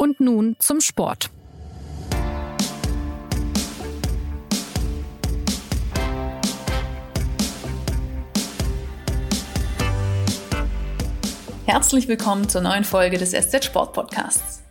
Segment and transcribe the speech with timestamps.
[0.00, 1.28] Und nun zum Sport.
[11.66, 14.62] Herzlich willkommen zur neuen Folge des SZ Sport Podcasts.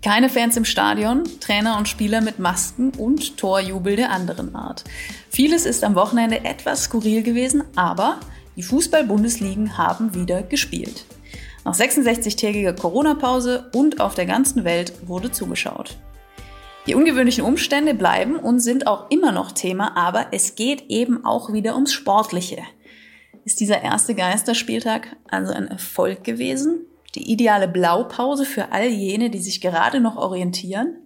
[0.00, 4.84] Keine Fans im Stadion, Trainer und Spieler mit Masken und Torjubel der anderen Art.
[5.28, 8.20] Vieles ist am Wochenende etwas skurril gewesen, aber
[8.56, 11.04] die Fußball-Bundesligen haben wieder gespielt.
[11.64, 15.96] Nach 66-tägiger Corona-Pause und auf der ganzen Welt wurde zugeschaut.
[16.86, 21.52] Die ungewöhnlichen Umstände bleiben und sind auch immer noch Thema, aber es geht eben auch
[21.54, 22.62] wieder ums Sportliche.
[23.46, 26.86] Ist dieser erste Geisterspieltag also ein Erfolg gewesen?
[27.14, 30.98] Die ideale Blaupause für all jene, die sich gerade noch orientieren?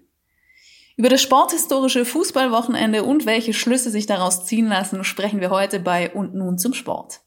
[0.97, 6.11] Über das sporthistorische Fußballwochenende und welche Schlüsse sich daraus ziehen lassen, sprechen wir heute bei
[6.11, 7.21] Und nun zum Sport.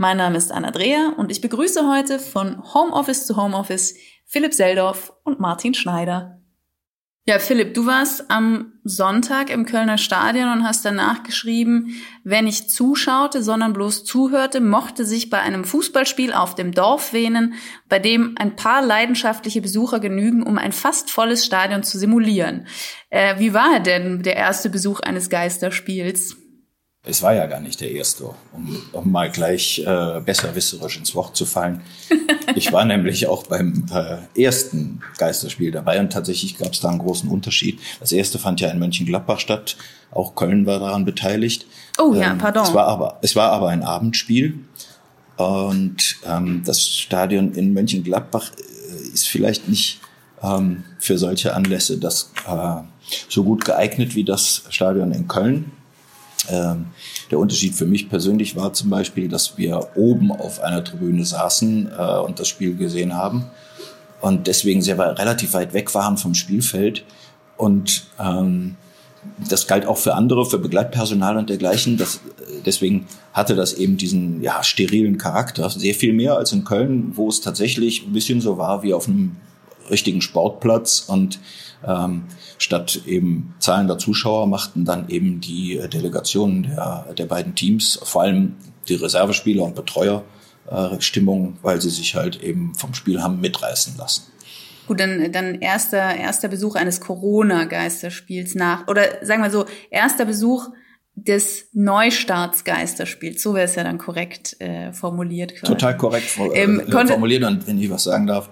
[0.00, 5.12] Mein Name ist Anna Dreher und ich begrüße heute von Homeoffice zu Homeoffice Philipp Seldorf
[5.24, 6.40] und Martin Schneider.
[7.26, 12.70] Ja, Philipp, du warst am Sonntag im Kölner Stadion und hast danach geschrieben, wer nicht
[12.70, 17.54] zuschaute, sondern bloß zuhörte, mochte sich bei einem Fußballspiel auf dem Dorf wähnen,
[17.88, 22.68] bei dem ein paar leidenschaftliche Besucher genügen, um ein fast volles Stadion zu simulieren.
[23.10, 26.36] Äh, wie war denn der erste Besuch eines Geisterspiels?
[27.04, 31.36] Es war ja gar nicht der erste, um, um mal gleich äh, besserwisserisch ins Wort
[31.36, 31.82] zu fallen.
[32.54, 36.98] Ich war nämlich auch beim äh, ersten Geisterspiel dabei und tatsächlich gab es da einen
[36.98, 37.78] großen Unterschied.
[38.00, 39.76] Das erste fand ja in Mönchengladbach statt,
[40.10, 41.66] auch Köln war daran beteiligt.
[41.98, 42.64] Oh ja, ähm, pardon.
[42.64, 44.60] Es war aber, es war aber ein Abendspiel
[45.36, 50.00] und ähm, das Stadion in Mönchengladbach äh, ist vielleicht nicht
[50.42, 52.82] ähm, für solche Anlässe das äh,
[53.28, 55.72] so gut geeignet wie das Stadion in Köln.
[56.48, 56.86] Ähm,
[57.30, 61.90] der Unterschied für mich persönlich war zum Beispiel, dass wir oben auf einer Tribüne saßen
[61.96, 63.50] äh, und das Spiel gesehen haben
[64.20, 67.04] und deswegen sehr relativ weit weg waren vom Spielfeld.
[67.56, 68.76] Und ähm,
[69.48, 71.96] das galt auch für andere, für Begleitpersonal und dergleichen.
[71.96, 72.20] Das,
[72.64, 75.68] deswegen hatte das eben diesen ja, sterilen Charakter.
[75.70, 79.08] Sehr viel mehr als in Köln, wo es tatsächlich ein bisschen so war wie auf
[79.08, 79.36] einem
[79.90, 81.40] richtigen Sportplatz und
[81.86, 82.24] ähm,
[82.58, 88.22] statt eben zahlender Zuschauer machten dann eben die äh, Delegationen der, der beiden Teams, vor
[88.22, 88.56] allem
[88.88, 90.24] die Reservespieler und Betreuer,
[90.70, 94.24] äh, Stimmung, weil sie sich halt eben vom Spiel haben mitreißen lassen.
[94.86, 100.68] Gut, dann, dann erster, erster Besuch eines Corona-Geisterspiels nach, oder sagen wir so, erster Besuch
[101.14, 103.42] des Neustarts-Geisterspiels.
[103.42, 105.54] So wäre es ja dann korrekt äh, formuliert.
[105.56, 105.72] Quasi.
[105.72, 107.44] Total korrekt äh, ähm, formuliert.
[107.44, 108.48] Und wenn ich was sagen darf,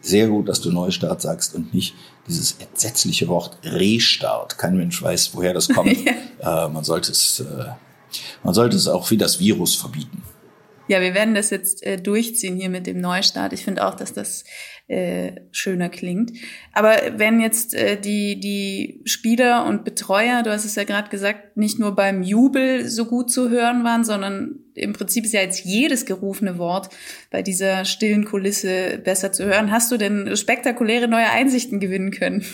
[0.00, 1.94] sehr gut, dass du Neustart sagst und nicht
[2.26, 4.58] dieses entsetzliche Wort Restart.
[4.58, 5.96] Kein Mensch weiß, woher das kommt.
[6.42, 6.66] ja.
[6.66, 7.66] äh, man sollte es, äh,
[8.42, 10.22] man sollte es auch wie das Virus verbieten.
[10.90, 13.52] Ja, wir werden das jetzt äh, durchziehen hier mit dem Neustart.
[13.52, 14.42] Ich finde auch, dass das
[14.88, 16.32] äh, schöner klingt.
[16.72, 21.56] Aber wenn jetzt äh, die, die Spieler und Betreuer, du hast es ja gerade gesagt,
[21.56, 25.64] nicht nur beim Jubel so gut zu hören waren, sondern im Prinzip ist ja jetzt
[25.64, 26.88] jedes gerufene Wort
[27.30, 29.70] bei dieser stillen Kulisse besser zu hören.
[29.70, 32.44] Hast du denn spektakuläre neue Einsichten gewinnen können?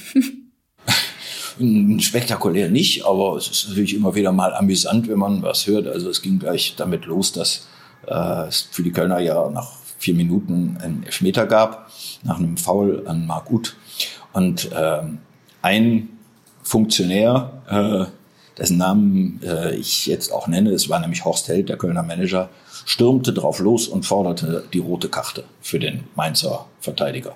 [2.01, 5.87] Spektakulär nicht, aber es ist natürlich immer wieder mal amüsant, wenn man was hört.
[5.87, 7.67] Also es ging gleich damit los, dass
[8.07, 11.91] äh, es für die Kölner ja nach vier Minuten einen Elfmeter gab,
[12.23, 13.77] nach einem Foul an Marc Uth.
[14.33, 15.03] Und äh,
[15.63, 16.09] ein
[16.63, 18.11] Funktionär, äh,
[18.59, 22.49] dessen Namen äh, ich jetzt auch nenne, es war nämlich Horst Held, der Kölner Manager,
[22.85, 27.35] stürmte drauf los und forderte die rote Karte für den Mainzer Verteidiger.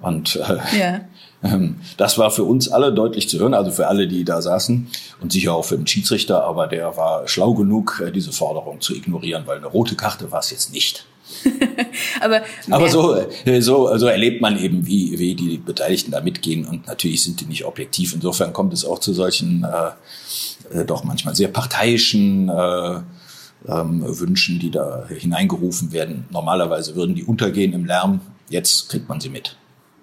[0.00, 1.00] Und äh, yeah.
[1.42, 4.88] Ähm, das war für uns alle deutlich zu hören, also für alle, die da saßen
[5.20, 8.94] und sicher auch für den Schiedsrichter, aber der war schlau genug, äh, diese Forderung zu
[8.94, 11.06] ignorieren, weil eine rote Karte war es jetzt nicht.
[12.20, 16.66] aber, aber so, äh, so, so erlebt man eben, wie, wie die Beteiligten da mitgehen
[16.66, 18.14] und natürlich sind die nicht objektiv.
[18.14, 23.00] Insofern kommt es auch zu solchen äh, äh, doch manchmal sehr parteiischen äh,
[23.68, 26.26] ähm, Wünschen, die da hineingerufen werden.
[26.30, 28.20] Normalerweise würden die untergehen im Lärm.
[28.48, 29.56] Jetzt kriegt man sie mit.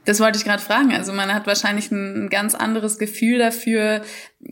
[0.10, 0.92] Das wollte ich gerade fragen.
[0.92, 4.02] Also man hat wahrscheinlich ein ganz anderes Gefühl dafür,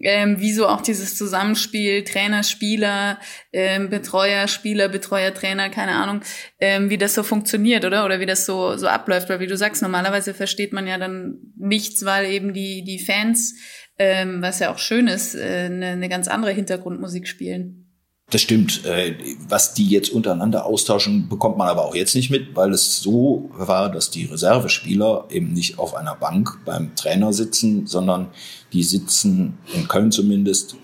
[0.04, 3.18] ähm, wieso auch dieses Zusammenspiel Trainer, Spieler,
[3.52, 6.22] ähm, Betreuer, Spieler, Betreuer, Trainer, keine Ahnung,
[6.60, 8.06] ähm, wie das so funktioniert, oder?
[8.06, 9.30] Oder wie das so, so abläuft.
[9.30, 13.56] Weil wie du sagst, normalerweise versteht man ja dann nichts, weil eben die, die Fans,
[13.98, 17.87] ähm, was ja auch schön ist, äh, eine, eine ganz andere Hintergrundmusik spielen.
[18.30, 18.84] Das stimmt.
[18.84, 19.16] Äh,
[19.48, 23.50] was die jetzt untereinander austauschen, bekommt man aber auch jetzt nicht mit, weil es so
[23.54, 28.28] war, dass die Reservespieler eben nicht auf einer Bank beim Trainer sitzen, sondern
[28.74, 30.76] die sitzen in Köln zumindest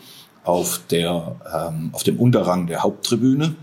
[0.45, 3.55] auf der ähm, auf dem Unterrang der Haupttribüne,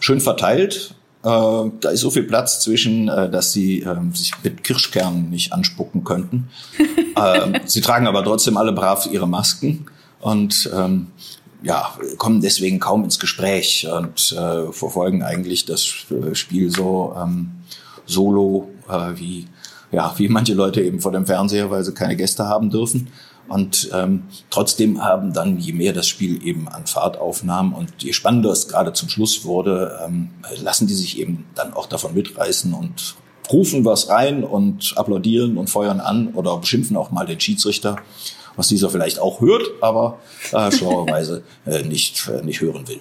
[0.00, 0.96] schön verteilt.
[1.22, 5.52] Äh, da ist so viel Platz zwischen, äh, dass sie äh, sich mit Kirschkernen nicht
[5.52, 6.48] anspucken könnten.
[7.18, 9.86] Ähm, sie tragen aber trotzdem alle brav ihre Masken
[10.20, 11.06] und ähm,
[11.62, 17.52] ja, kommen deswegen kaum ins Gespräch und äh, verfolgen eigentlich das äh, Spiel so ähm,
[18.04, 19.46] solo äh, wie
[19.92, 23.08] ja wie manche Leute eben vor dem Fernseher, weil sie keine Gäste haben dürfen.
[23.48, 28.12] Und ähm, trotzdem haben dann, je mehr das Spiel eben an Fahrt aufnahm und je
[28.12, 30.30] spannender es gerade zum Schluss wurde, ähm,
[30.62, 33.14] lassen die sich eben dann auch davon mitreißen und
[33.50, 37.96] rufen was rein und applaudieren und feuern an oder beschimpfen auch mal den Schiedsrichter,
[38.56, 40.18] was dieser vielleicht auch hört, aber
[40.52, 43.00] äh, schlauerweise äh, nicht, äh, nicht hören will.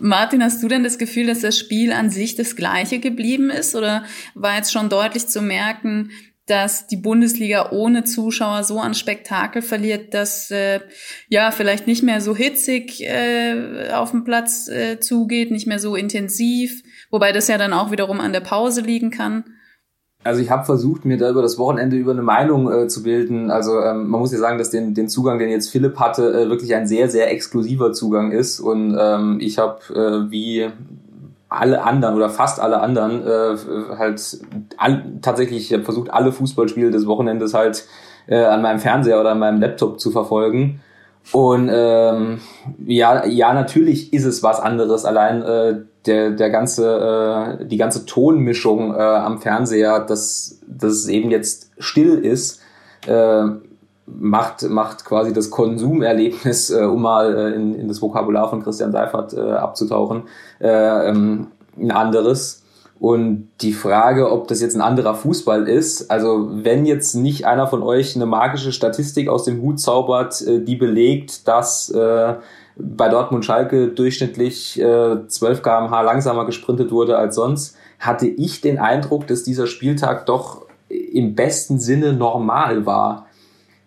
[0.00, 3.76] Martin, hast du denn das Gefühl, dass das Spiel an sich das gleiche geblieben ist
[3.76, 4.04] oder
[4.34, 6.10] war jetzt schon deutlich zu merken,
[6.46, 10.80] dass die Bundesliga ohne Zuschauer so an Spektakel verliert, dass äh,
[11.28, 15.94] ja vielleicht nicht mehr so hitzig äh, auf dem Platz äh, zugeht, nicht mehr so
[15.94, 19.44] intensiv, wobei das ja dann auch wiederum an der Pause liegen kann.
[20.22, 23.50] Also ich habe versucht, mir da über das Wochenende über eine Meinung äh, zu bilden.
[23.50, 26.50] Also ähm, man muss ja sagen, dass den, den Zugang, den jetzt Philipp hatte, äh,
[26.50, 28.60] wirklich ein sehr, sehr exklusiver Zugang ist.
[28.60, 30.68] Und ähm, ich habe äh, wie
[31.48, 33.56] alle anderen oder fast alle anderen äh,
[33.96, 34.38] halt
[34.76, 37.86] all, tatsächlich versucht, alle Fußballspiele des Wochenendes halt
[38.26, 40.80] äh, an meinem Fernseher oder an meinem Laptop zu verfolgen.
[41.32, 42.40] Und ähm,
[42.86, 45.04] ja, ja, natürlich ist es was anderes.
[45.04, 45.74] Allein äh,
[46.06, 51.70] der, der ganze, äh, die ganze Tonmischung äh, am Fernseher, dass, dass es eben jetzt
[51.78, 52.60] still ist,
[53.06, 53.44] äh,
[54.06, 58.92] macht, macht quasi das Konsumerlebnis, äh, um mal äh, in, in das Vokabular von Christian
[58.92, 60.24] Seifert äh, abzutauchen,
[60.60, 62.59] äh, ähm, ein anderes.
[63.00, 67.66] Und die Frage, ob das jetzt ein anderer Fußball ist, also wenn jetzt nicht einer
[67.66, 72.34] von euch eine magische Statistik aus dem Hut zaubert, äh, die belegt, dass äh,
[72.76, 78.78] bei Dortmund Schalke durchschnittlich äh, 12 kmh langsamer gesprintet wurde als sonst, hatte ich den
[78.78, 83.26] Eindruck, dass dieser Spieltag doch im besten Sinne normal war.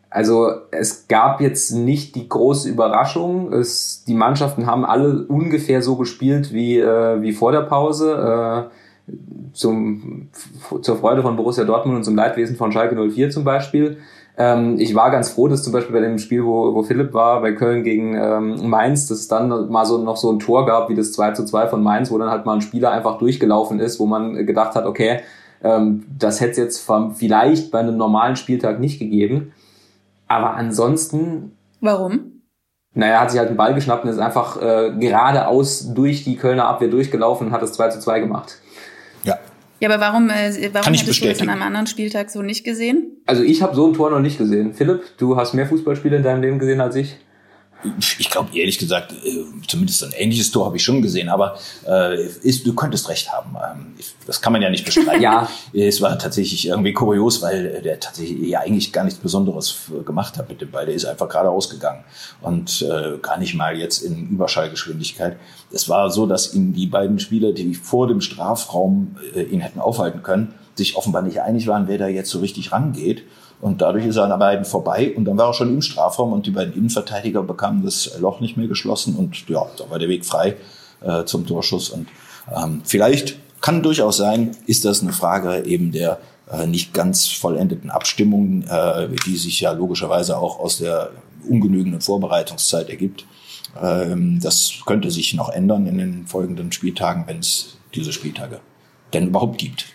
[0.09, 3.54] Also es gab jetzt nicht die große Überraschung.
[3.54, 8.69] Es, die Mannschaften haben alle ungefähr so gespielt wie, äh, wie vor der Pause.
[8.69, 8.82] Äh,
[9.53, 10.29] zum,
[10.81, 13.97] zur Freude von Borussia Dortmund und zum Leidwesen von Schalke 04 zum Beispiel.
[14.35, 17.41] Ähm, ich war ganz froh, dass zum Beispiel bei dem Spiel, wo, wo Philipp war,
[17.41, 20.89] bei Köln gegen ähm, Mainz, dass es dann mal so noch so ein Tor gab,
[20.89, 23.79] wie das 2 zu 2 von Mainz, wo dann halt mal ein Spieler einfach durchgelaufen
[23.79, 25.19] ist, wo man gedacht hat, okay,
[25.63, 29.53] ähm, das hätte es jetzt vielleicht bei einem normalen Spieltag nicht gegeben.
[30.27, 31.56] Aber ansonsten.
[31.79, 32.41] Warum?
[32.95, 36.67] Naja, hat sich halt einen Ball geschnappt und ist einfach äh, geradeaus durch die Kölner
[36.67, 38.59] Abwehr durchgelaufen und hat das 2 zu 2 gemacht.
[39.83, 39.89] Ja.
[39.89, 43.18] Aber warum, äh, warum Kann hättest du das an einem anderen Spieltag so nicht gesehen?
[43.25, 44.74] Also ich habe so ein Tor noch nicht gesehen.
[44.74, 47.18] Philipp, du hast mehr Fußballspiele in deinem Leben gesehen als ich?
[48.19, 51.57] Ich glaube ehrlich gesagt, äh, zumindest ein ähnliches Tor habe ich schon gesehen, aber
[51.88, 53.56] äh, ist, du könntest recht haben.
[53.56, 53.94] Ähm,
[54.25, 55.21] das kann man ja nicht bestreiten.
[55.21, 55.50] ja.
[55.74, 59.75] Es war tatsächlich irgendwie kurios, weil der tatsächlich ja eigentlich gar nichts Besonderes
[60.06, 60.85] gemacht hat mit dem Ball.
[60.85, 62.03] Der ist einfach gerade ausgegangen
[62.41, 65.38] und äh, gar nicht mal jetzt in Überschallgeschwindigkeit.
[65.71, 69.80] Es war so, dass ihn die beiden Spieler, die vor dem Strafraum äh, ihn hätten
[69.80, 73.24] aufhalten können, sich offenbar nicht einig waren, wer da jetzt so richtig rangeht.
[73.63, 76.33] Und dadurch ist er an der beiden vorbei und dann war er schon im Strafraum
[76.33, 80.10] und die beiden Innenverteidiger bekamen das Loch nicht mehr geschlossen und ja, da war der
[80.10, 80.57] Weg frei
[81.00, 81.88] äh, zum Torschuss.
[81.88, 82.10] Und
[82.54, 86.19] ähm, vielleicht kann durchaus sein, ist das eine Frage eben der
[86.51, 91.11] äh, nicht ganz vollendeten Abstimmung, äh, die sich ja logischerweise auch aus der
[91.47, 93.26] ungenügenden Vorbereitungszeit ergibt.
[93.81, 98.59] Ähm, das könnte sich noch ändern in den folgenden Spieltagen, wenn es diese Spieltage
[99.14, 99.85] denn überhaupt gibt.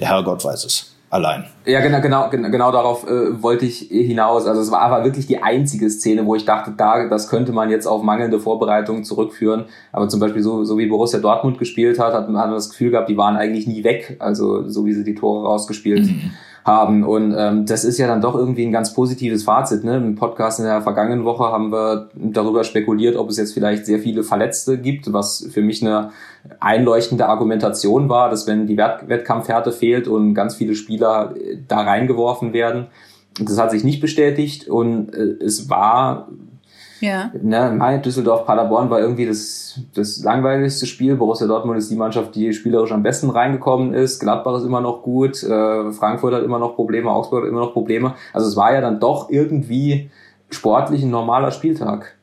[0.00, 1.44] Der Herrgott weiß es allein.
[1.64, 4.46] Ja, genau, genau, genau darauf äh, wollte ich hinaus.
[4.46, 7.70] Also es war aber wirklich die einzige Szene, wo ich dachte, da, das könnte man
[7.70, 9.66] jetzt auf mangelnde Vorbereitungen zurückführen.
[9.92, 13.08] Aber zum Beispiel so, so wie Borussia Dortmund gespielt hat, hat man das Gefühl gehabt,
[13.08, 14.16] die waren eigentlich nie weg.
[14.18, 16.32] Also so wie sie die Tore rausgespielt mhm
[16.68, 17.02] haben.
[17.02, 19.82] Und ähm, das ist ja dann doch irgendwie ein ganz positives Fazit.
[19.82, 19.96] Ne?
[19.96, 23.98] Im Podcast in der vergangenen Woche haben wir darüber spekuliert, ob es jetzt vielleicht sehr
[23.98, 26.10] viele Verletzte gibt, was für mich eine
[26.60, 31.80] einleuchtende Argumentation war, dass wenn die Wett Wettkampfhärte fehlt und ganz viele Spieler äh, da
[31.80, 32.86] reingeworfen werden,
[33.40, 36.28] das hat sich nicht bestätigt und äh, es war
[37.00, 37.30] ja.
[37.40, 41.16] Ne, Düsseldorf, Paderborn war irgendwie das, das langweiligste Spiel.
[41.16, 44.20] Borussia Dortmund ist die Mannschaft, die spielerisch am besten reingekommen ist.
[44.20, 45.42] Gladbach ist immer noch gut.
[45.42, 47.10] Äh, Frankfurt hat immer noch Probleme.
[47.10, 48.14] Augsburg hat immer noch Probleme.
[48.32, 50.10] Also es war ja dann doch irgendwie
[50.50, 52.16] sportlich ein normaler Spieltag.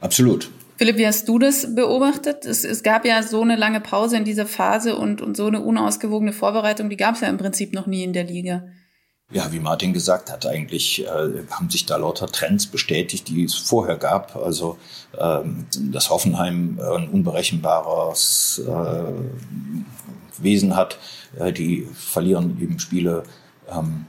[0.00, 0.50] Absolut.
[0.76, 2.44] Philipp, wie hast du das beobachtet?
[2.44, 5.60] Es, es gab ja so eine lange Pause in dieser Phase und, und so eine
[5.60, 8.64] unausgewogene Vorbereitung, die gab es ja im Prinzip noch nie in der Liga.
[9.32, 13.54] Ja, wie Martin gesagt hat, eigentlich äh, haben sich da lauter Trends bestätigt, die es
[13.54, 14.36] vorher gab.
[14.36, 14.76] Also
[15.18, 19.12] ähm, dass Hoffenheim äh, ein unberechenbares äh,
[20.38, 20.98] Wesen hat.
[21.38, 23.24] Äh, die verlieren eben Spiele
[23.70, 24.06] ähm,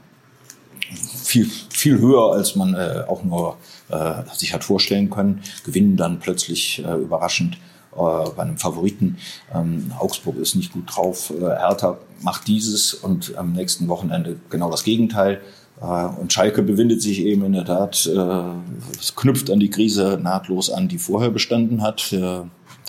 [1.22, 3.56] viel, viel höher, als man äh, auch nur
[3.88, 7.58] äh, sich hat vorstellen können, gewinnen dann plötzlich überraschend
[7.92, 9.18] bei einem Favoriten.
[9.54, 11.30] Ähm, Augsburg ist nicht gut drauf.
[11.30, 15.40] Äh, Hertha macht dieses und am nächsten Wochenende genau das Gegenteil.
[15.80, 20.18] Äh, und Schalke bewindet sich eben in der Tat, äh, es knüpft an die Krise
[20.20, 22.12] nahtlos an, die vorher bestanden hat.
[22.12, 22.40] Äh,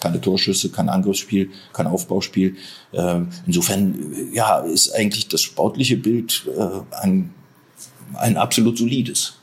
[0.01, 2.58] keine Torschüsse, kein Angriffsspiel, kein Aufbauspiel.
[3.48, 3.98] Insofern
[4.34, 6.48] ja, ist eigentlich das sportliche Bild
[6.92, 7.34] ein,
[8.13, 9.36] ein absolut solides.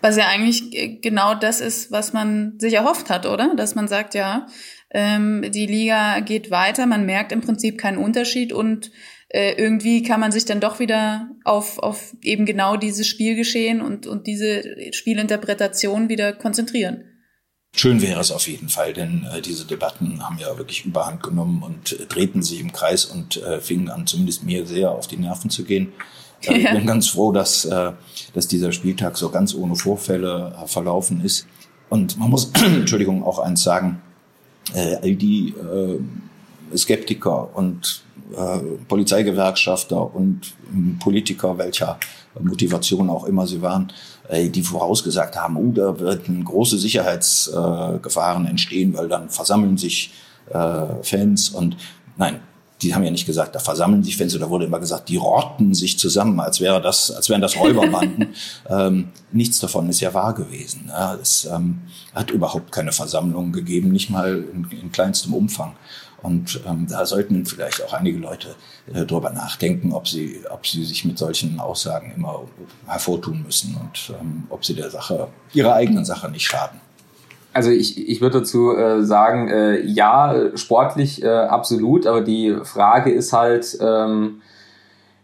[0.00, 3.54] Was ja eigentlich genau das ist, was man sich erhofft hat, oder?
[3.56, 4.46] Dass man sagt, ja,
[4.92, 8.90] ähm, die Liga geht weiter, man merkt im Prinzip keinen Unterschied und
[9.28, 14.06] äh, irgendwie kann man sich dann doch wieder auf, auf eben genau dieses Spielgeschehen und,
[14.06, 17.04] und diese Spielinterpretation wieder konzentrieren.
[17.74, 21.62] Schön wäre es auf jeden Fall, denn äh, diese Debatten haben ja wirklich Überhand genommen
[21.62, 25.16] und äh, drehten sich im Kreis und äh, fingen an, zumindest mir sehr auf die
[25.16, 25.92] Nerven zu gehen.
[26.44, 26.54] Ja.
[26.56, 27.92] Ich bin ganz froh, dass, äh,
[28.34, 31.46] dass dieser Spieltag so ganz ohne Vorfälle äh, verlaufen ist.
[31.88, 34.02] Und man muss, Entschuldigung, auch eins sagen,
[34.74, 38.02] äh, all die äh, Skeptiker und
[38.32, 41.98] äh, Polizeigewerkschafter und äh, Politiker, welcher
[42.40, 43.92] Motivation auch immer sie waren,
[44.28, 50.12] äh, die vorausgesagt haben, oh, da werden große Sicherheitsgefahren entstehen, weil dann versammeln sich
[50.50, 51.76] äh, Fans und
[52.16, 52.40] nein,
[52.82, 55.74] die haben ja nicht gesagt, da versammeln sich Fans, da wurde immer gesagt, die rotten
[55.74, 58.34] sich zusammen, als wäre das, als wären das Räuberbanden.
[58.68, 60.86] ähm, nichts davon ist ja wahr gewesen.
[60.88, 61.82] Ja, es ähm,
[62.14, 65.76] hat überhaupt keine Versammlungen gegeben, nicht mal in, in kleinstem Umfang.
[66.22, 68.54] Und ähm, da sollten vielleicht auch einige Leute
[68.92, 72.42] äh, drüber nachdenken, ob sie, ob sie sich mit solchen Aussagen immer
[72.86, 76.80] hervortun müssen und ähm, ob sie der Sache, ihrer eigenen Sache nicht schaden.
[77.52, 83.10] Also ich, ich würde dazu äh, sagen, äh, ja, sportlich äh, absolut, aber die Frage
[83.10, 84.40] ist halt, ähm,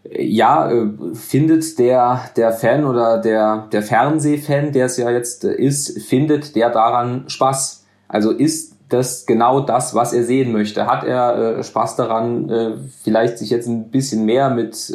[0.03, 5.53] ja, äh, findet der, der Fan oder der, der Fernsehfan, der es ja jetzt äh,
[5.53, 7.85] ist, findet der daran Spaß?
[8.07, 10.87] Also ist das genau das, was er sehen möchte?
[10.87, 14.91] Hat er äh, Spaß daran, vielleicht sich jetzt ein bisschen mehr mit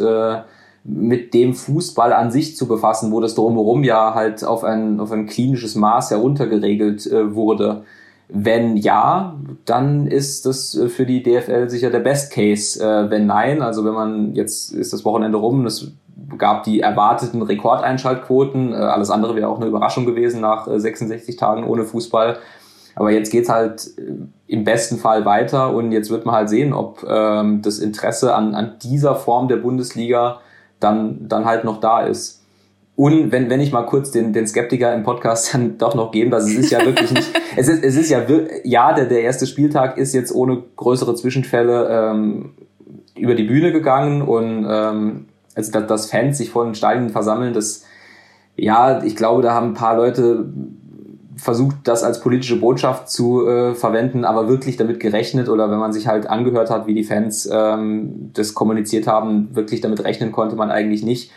[0.84, 5.10] mit dem Fußball an sich zu befassen, wo das drumherum ja halt auf ein, auf
[5.12, 7.84] ein klinisches Maß heruntergeregelt äh, wurde.
[8.28, 12.82] Wenn ja, dann ist das äh, für die DFL sicher der Best Case.
[12.82, 15.92] Äh, wenn nein, also wenn man jetzt ist das Wochenende rum, es
[16.36, 21.36] gab die erwarteten Rekordeinschaltquoten, äh, alles andere wäre auch eine Überraschung gewesen nach äh, 66
[21.36, 22.38] Tagen ohne Fußball.
[22.96, 24.12] Aber jetzt geht's halt äh,
[24.46, 28.54] im besten Fall weiter und jetzt wird man halt sehen, ob ähm, das Interesse an,
[28.54, 30.40] an dieser Form der Bundesliga
[30.84, 32.42] dann, dann halt noch da ist.
[32.96, 36.30] Und wenn, wenn ich mal kurz den, den Skeptiker im Podcast dann doch noch geben,
[36.30, 38.22] dass es ist ja wirklich nicht, es ist, es ist ja,
[38.62, 42.52] ja, der, der erste Spieltag ist jetzt ohne größere Zwischenfälle ähm,
[43.16, 47.52] über die Bühne gegangen und ähm, also dass, dass Fans sich vor den Steinen versammeln,
[47.52, 47.84] das,
[48.56, 50.46] ja, ich glaube, da haben ein paar Leute
[51.36, 55.92] versucht, das als politische Botschaft zu äh, verwenden, aber wirklich damit gerechnet oder wenn man
[55.92, 60.56] sich halt angehört hat, wie die Fans ähm, das kommuniziert haben, wirklich damit rechnen konnte
[60.56, 61.30] man eigentlich nicht.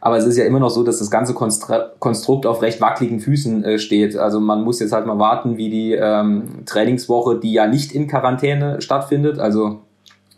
[0.00, 3.64] Aber es ist ja immer noch so, dass das ganze Konstrukt auf recht wackeligen Füßen
[3.64, 4.16] äh, steht.
[4.16, 8.08] Also man muss jetzt halt mal warten, wie die ähm, Trainingswoche, die ja nicht in
[8.08, 9.82] Quarantäne stattfindet, also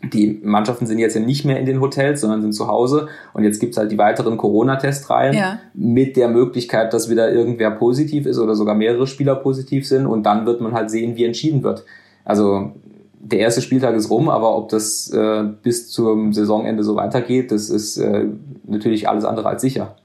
[0.03, 3.07] die Mannschaften sind jetzt ja nicht mehr in den Hotels, sondern sind zu Hause.
[3.33, 5.59] Und jetzt gibt's halt die weiteren Corona-Testreihen ja.
[5.73, 10.05] mit der Möglichkeit, dass wieder irgendwer positiv ist oder sogar mehrere Spieler positiv sind.
[10.05, 11.83] Und dann wird man halt sehen, wie entschieden wird.
[12.23, 12.71] Also
[13.19, 17.69] der erste Spieltag ist rum, aber ob das äh, bis zum Saisonende so weitergeht, das
[17.69, 18.25] ist äh,
[18.65, 19.95] natürlich alles andere als sicher.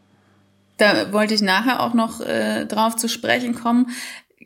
[0.79, 3.89] Da wollte ich nachher auch noch äh, drauf zu sprechen kommen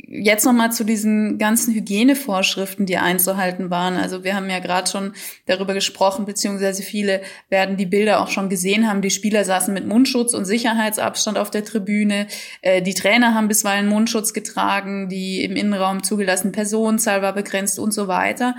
[0.08, 3.96] jetzt nochmal zu diesen ganzen Hygienevorschriften, die einzuhalten waren.
[3.96, 5.12] Also wir haben ja gerade schon
[5.46, 9.02] darüber gesprochen, beziehungsweise viele werden die Bilder auch schon gesehen haben.
[9.02, 12.26] Die Spieler saßen mit Mundschutz und Sicherheitsabstand auf der Tribüne.
[12.62, 15.08] Äh, die Trainer haben bisweilen Mundschutz getragen.
[15.08, 18.54] Die im Innenraum zugelassene Personenzahl war begrenzt und so weiter.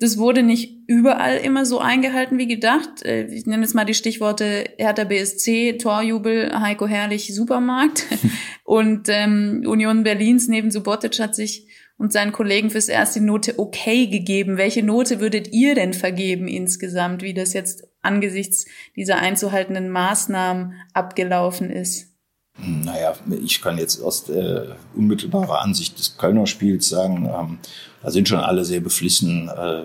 [0.00, 3.04] Das wurde nicht überall immer so eingehalten wie gedacht.
[3.04, 8.06] Äh, ich nenne jetzt mal die Stichworte Hertha BSC, Torjubel, Heiko Herrlich, Supermarkt.
[8.64, 11.66] Und ähm, Union Berlins neben Subotic hat sich
[11.98, 14.56] und seinen Kollegen fürs erste Note okay gegeben.
[14.56, 21.70] Welche Note würdet ihr denn vergeben insgesamt, wie das jetzt angesichts dieser einzuhaltenden Maßnahmen abgelaufen
[21.70, 22.14] ist?
[22.60, 27.58] Naja, ich kann jetzt aus der unmittelbarer Ansicht des Kölner Spiels sagen, ähm,
[28.02, 29.84] da sind schon alle sehr beflissen, äh,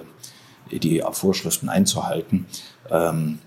[0.80, 2.48] die Vorschriften einzuhalten.
[2.89, 3.39] Ähm,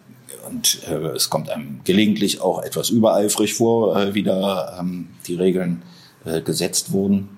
[0.48, 5.34] und äh, es kommt einem gelegentlich auch etwas übereifrig vor, äh, wie da ähm, die
[5.34, 5.82] Regeln
[6.24, 7.36] äh, gesetzt wurden.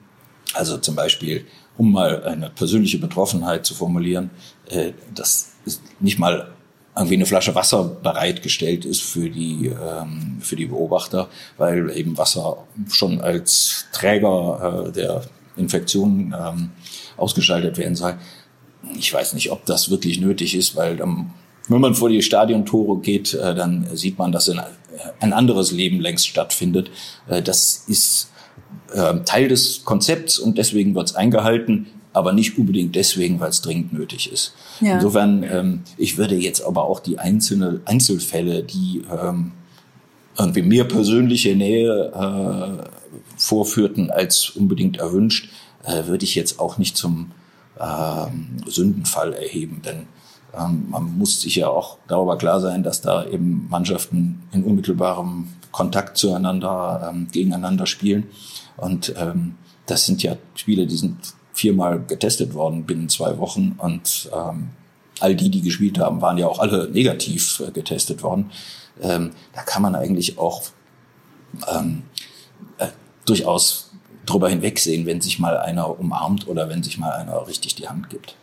[0.55, 1.47] Also zum Beispiel,
[1.79, 4.31] um mal eine persönliche Betroffenheit zu formulieren,
[4.69, 5.53] äh, das
[6.01, 6.51] nicht mal
[6.99, 12.65] irgendwie eine Flasche Wasser bereitgestellt ist für die, ähm, für die Beobachter, weil eben Wasser
[12.91, 15.23] schon als Träger äh, der
[15.57, 16.71] Infektion ähm,
[17.17, 18.19] ausgeschaltet werden soll.
[18.99, 21.33] Ich weiß nicht, ob das wirklich nötig ist, weil dann,
[21.69, 24.51] wenn man vor die Stadiontore geht, äh, dann sieht man, dass
[25.21, 26.91] ein anderes Leben längst stattfindet.
[27.29, 28.31] Äh, das ist
[28.93, 31.87] äh, Teil des Konzepts und deswegen wird es eingehalten
[32.19, 34.55] aber nicht unbedingt deswegen, weil es dringend nötig ist.
[34.81, 34.95] Ja.
[34.95, 39.53] Insofern, ähm, ich würde jetzt aber auch die einzelne, Einzelfälle, die ähm,
[40.37, 42.85] irgendwie mehr persönliche Nähe äh,
[43.37, 45.51] vorführten als unbedingt erwünscht,
[45.85, 47.31] äh, würde ich jetzt auch nicht zum
[47.79, 48.27] äh,
[48.69, 49.81] Sündenfall erheben.
[49.85, 50.07] Denn
[50.59, 55.49] ähm, man muss sich ja auch darüber klar sein, dass da eben Mannschaften in unmittelbarem
[55.71, 58.25] Kontakt zueinander, ähm, gegeneinander spielen.
[58.77, 59.55] Und ähm,
[59.87, 64.69] das sind ja Spiele, die sind viermal getestet worden binnen zwei Wochen und ähm,
[65.21, 68.51] all die, die gespielt haben, waren ja auch alle negativ äh, getestet worden.
[69.03, 70.63] Ähm, da kann man eigentlich auch
[71.73, 72.03] ähm,
[72.79, 72.87] äh,
[73.27, 73.91] durchaus
[74.25, 78.09] drüber hinwegsehen, wenn sich mal einer umarmt oder wenn sich mal einer richtig die Hand
[78.09, 78.37] gibt.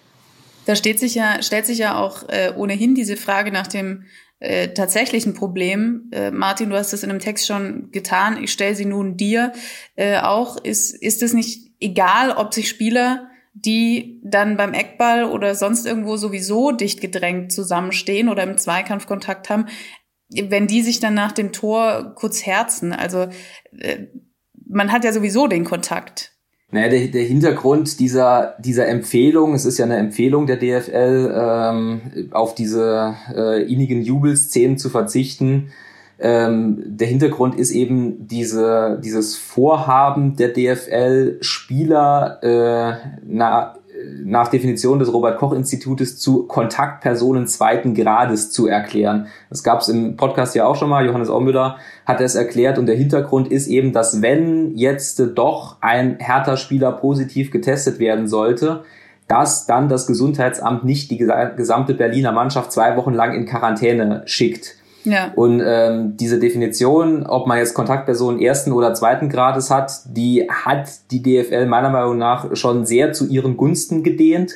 [0.66, 4.06] Da steht sich ja, stellt sich ja auch äh, ohnehin diese Frage nach dem
[4.40, 6.10] äh, tatsächlichen Problem.
[6.12, 8.44] Äh, Martin, du hast das in einem Text schon getan.
[8.44, 9.54] Ich stelle sie nun dir
[9.96, 10.58] äh, auch.
[10.58, 16.18] Ist, ist es nicht egal, ob sich Spieler, die dann beim Eckball oder sonst irgendwo
[16.18, 19.66] sowieso dicht gedrängt zusammenstehen oder im Zweikampf Kontakt haben,
[20.30, 22.92] wenn die sich dann nach dem Tor kurz herzen.
[22.92, 23.28] Also
[23.80, 24.08] äh,
[24.68, 26.34] man hat ja sowieso den Kontakt.
[26.72, 32.30] Naja, der, der Hintergrund dieser, dieser Empfehlung, es ist ja eine Empfehlung der DFL, ähm,
[32.32, 35.72] auf diese äh, innigen Jubelszenen zu verzichten,
[36.20, 43.76] ähm, der Hintergrund ist eben diese, dieses Vorhaben der DFL, Spieler äh, na,
[44.24, 49.28] nach Definition des Robert-Koch-Institutes zu Kontaktpersonen zweiten Grades zu erklären.
[49.50, 51.06] Das gab es im Podcast ja auch schon mal.
[51.06, 56.18] Johannes Ommüller hat es erklärt und der Hintergrund ist eben, dass wenn jetzt doch ein
[56.20, 58.84] Hertha-Spieler positiv getestet werden sollte,
[59.28, 64.76] dass dann das Gesundheitsamt nicht die gesamte Berliner Mannschaft zwei Wochen lang in Quarantäne schickt.
[65.06, 65.32] Ja.
[65.36, 70.90] Und ähm, diese Definition, ob man jetzt Kontaktpersonen ersten oder zweiten Grades hat, die hat
[71.12, 74.54] die DFL meiner Meinung nach schon sehr zu ihren Gunsten gedehnt.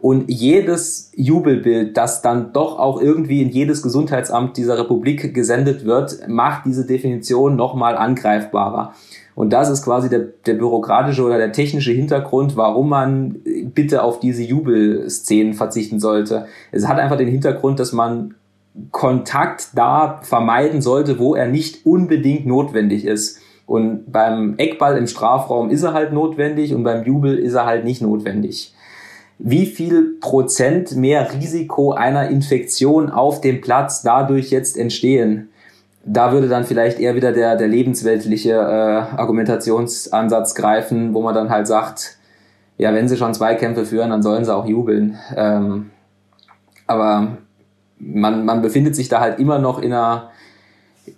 [0.00, 6.28] Und jedes Jubelbild, das dann doch auch irgendwie in jedes Gesundheitsamt dieser Republik gesendet wird,
[6.28, 8.94] macht diese Definition nochmal angreifbarer.
[9.34, 13.36] Und das ist quasi der, der bürokratische oder der technische Hintergrund, warum man
[13.74, 16.46] bitte auf diese Jubelszenen verzichten sollte.
[16.70, 18.34] Es hat einfach den Hintergrund, dass man
[18.90, 23.40] Kontakt da vermeiden sollte, wo er nicht unbedingt notwendig ist.
[23.66, 27.84] Und beim Eckball im Strafraum ist er halt notwendig und beim Jubel ist er halt
[27.84, 28.74] nicht notwendig.
[29.38, 35.50] Wie viel Prozent mehr Risiko einer Infektion auf dem Platz dadurch jetzt entstehen?
[36.04, 41.50] Da würde dann vielleicht eher wieder der, der lebensweltliche äh, Argumentationsansatz greifen, wo man dann
[41.50, 42.16] halt sagt,
[42.78, 45.18] ja, wenn sie schon zwei Kämpfe führen, dann sollen sie auch jubeln.
[45.36, 45.90] Ähm,
[46.86, 47.36] aber
[48.00, 50.30] man, man befindet sich da halt immer noch in einer,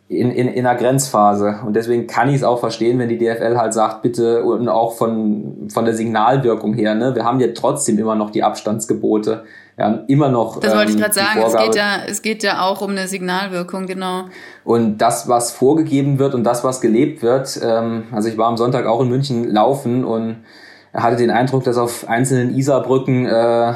[0.08, 1.60] in, in, in einer Grenzphase.
[1.64, 4.94] Und deswegen kann ich es auch verstehen, wenn die DFL halt sagt, bitte, und auch
[4.94, 9.44] von, von der Signalwirkung her, ne, wir haben ja trotzdem immer noch die Abstandsgebote.
[9.76, 10.60] Wir haben immer noch.
[10.60, 13.08] Das wollte ähm, ich gerade sagen, es geht, ja, es geht ja auch um eine
[13.08, 14.24] Signalwirkung, genau.
[14.64, 18.56] Und das, was vorgegeben wird und das, was gelebt wird, ähm, also ich war am
[18.56, 20.44] Sonntag auch in München laufen und
[20.92, 23.72] hatte den Eindruck, dass auf einzelnen Isarbrücken äh,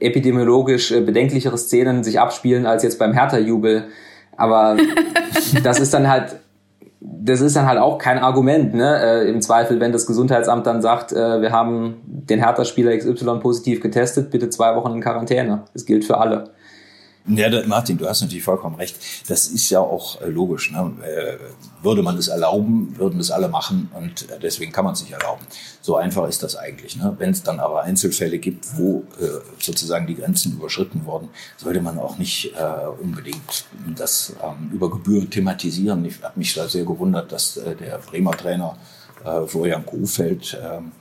[0.00, 3.84] epidemiologisch äh, bedenklichere Szenen sich abspielen als jetzt beim Hertha-Jubel.
[4.36, 4.76] Aber
[5.62, 6.36] das ist dann halt,
[7.00, 8.98] das ist dann halt auch kein Argument, ne?
[9.02, 13.80] Äh, Im Zweifel, wenn das Gesundheitsamt dann sagt, äh, wir haben den Hertha-Spieler XY positiv
[13.80, 15.64] getestet, bitte zwei Wochen in Quarantäne.
[15.72, 16.50] Das gilt für alle.
[17.26, 18.96] Ja, Martin, du hast natürlich vollkommen recht.
[19.28, 20.72] Das ist ja auch äh, logisch.
[20.72, 20.92] Ne?
[21.02, 25.02] Äh, würde man es erlauben, würden es alle machen und äh, deswegen kann man es
[25.02, 25.44] nicht erlauben.
[25.82, 26.96] So einfach ist das eigentlich.
[26.96, 27.14] Ne?
[27.18, 29.04] Wenn es dann aber Einzelfälle gibt, wo
[29.58, 32.52] sozusagen die Grenzen überschritten wurden, sollte man auch nicht
[33.00, 33.64] unbedingt
[33.96, 36.04] das ähm, über Gebühr thematisieren.
[36.04, 38.76] Ich habe mich da sehr gewundert, dass der Bremer Trainer
[39.46, 40.92] Florian Kohfeldt ähm,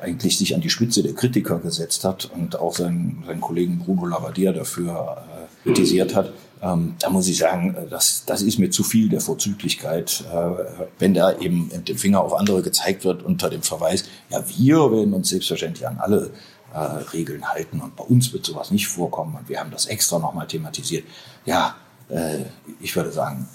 [0.00, 4.06] eigentlich sich an die Spitze der Kritiker gesetzt hat und auch seinen, seinen Kollegen Bruno
[4.06, 5.29] Labbadia dafür äh,
[5.64, 6.32] kritisiert hat.
[6.62, 10.84] Ähm, da muss ich sagen, äh, das, das ist mir zu viel der Vorzüglichkeit, äh,
[10.98, 14.92] wenn da eben mit dem Finger auf andere gezeigt wird unter dem Verweis, ja, wir
[14.92, 16.30] werden uns selbstverständlich an alle
[16.74, 20.18] äh, Regeln halten und bei uns wird sowas nicht vorkommen und wir haben das extra
[20.18, 21.04] nochmal thematisiert.
[21.46, 21.76] Ja,
[22.10, 22.44] äh,
[22.80, 23.48] ich würde sagen,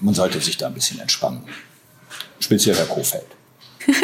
[0.00, 1.42] man sollte sich da ein bisschen entspannen.
[2.38, 3.26] Speziell Herr Kofeld.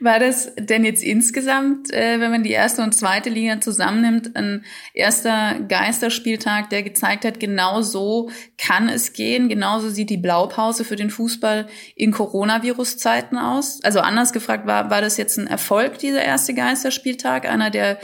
[0.00, 4.64] War das denn jetzt insgesamt, äh, wenn man die erste und zweite Liga zusammennimmt, ein
[4.94, 10.94] erster Geisterspieltag, der gezeigt hat, genau so kann es gehen, genauso sieht die Blaupause für
[10.94, 13.82] den Fußball in Coronavirus-Zeiten aus?
[13.82, 17.98] Also anders gefragt, war, war das jetzt ein Erfolg, dieser erste Geisterspieltag, einer, der,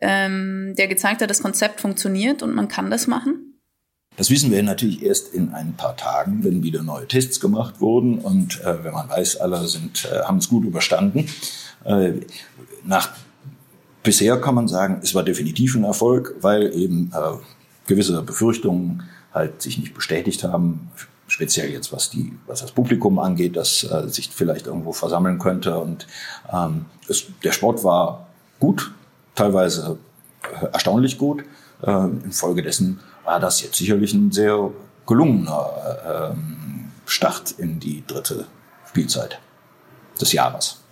[0.00, 3.45] ähm, der gezeigt hat, das Konzept funktioniert und man kann das machen?
[4.16, 8.18] Das wissen wir natürlich erst in ein paar Tagen, wenn wieder neue Tests gemacht wurden
[8.18, 11.28] und äh, wenn man weiß, alle sind, äh, haben es gut überstanden.
[11.84, 12.12] Äh,
[12.84, 13.10] nach
[14.02, 17.36] bisher kann man sagen, es war definitiv ein Erfolg, weil eben äh,
[17.86, 19.02] gewisse Befürchtungen
[19.34, 20.90] halt sich nicht bestätigt haben,
[21.28, 25.78] speziell jetzt was die was das Publikum angeht, das äh, sich vielleicht irgendwo versammeln könnte
[25.78, 26.06] und
[26.50, 28.28] ähm, es, der Sport war
[28.60, 28.92] gut,
[29.34, 29.98] teilweise
[30.62, 31.44] äh, erstaunlich gut.
[31.82, 34.70] Äh, infolgedessen war das jetzt sicherlich ein sehr
[35.06, 38.46] gelungener ähm, Start in die dritte
[38.88, 39.38] Spielzeit
[40.20, 40.82] des Jahres.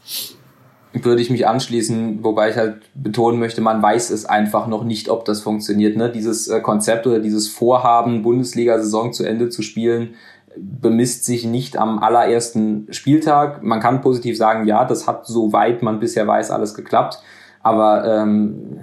[0.92, 5.08] Würde ich mich anschließen, wobei ich halt betonen möchte, man weiß es einfach noch nicht,
[5.08, 5.96] ob das funktioniert.
[5.96, 6.10] Ne?
[6.10, 10.14] Dieses äh, Konzept oder dieses Vorhaben, Bundesliga-Saison zu Ende zu spielen,
[10.56, 13.64] bemisst sich nicht am allerersten Spieltag.
[13.64, 17.18] Man kann positiv sagen, ja, das hat soweit man bisher weiß alles geklappt.
[17.60, 18.78] Aber ähm,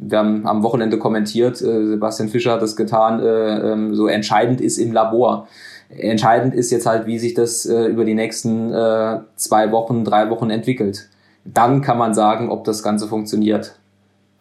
[0.00, 4.60] wir haben am Wochenende kommentiert, äh, Sebastian Fischer hat das getan, äh, ähm, so entscheidend
[4.60, 5.48] ist im Labor.
[5.88, 10.30] Entscheidend ist jetzt halt, wie sich das äh, über die nächsten äh, zwei Wochen, drei
[10.30, 11.08] Wochen entwickelt.
[11.44, 13.76] Dann kann man sagen, ob das Ganze funktioniert.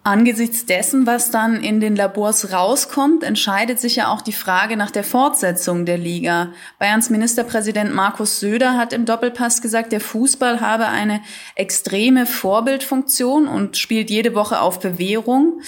[0.06, 4.92] Angesichts dessen, was dann in den Labors rauskommt, entscheidet sich ja auch die Frage nach
[4.92, 6.50] der Fortsetzung der Liga.
[6.78, 11.22] Bayerns Ministerpräsident Markus Söder hat im Doppelpass gesagt, der Fußball habe eine
[11.56, 15.62] extreme Vorbildfunktion und spielt jede Woche auf Bewährung.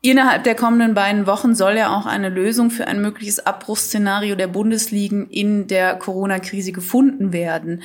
[0.00, 4.46] Innerhalb der kommenden beiden Wochen soll ja auch eine Lösung für ein mögliches Abbruchsszenario der
[4.46, 7.82] Bundesligen in der Corona-Krise gefunden werden.